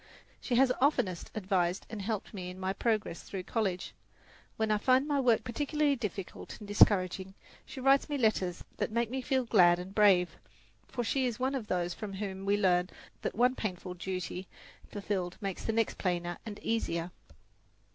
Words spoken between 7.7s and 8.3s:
writes me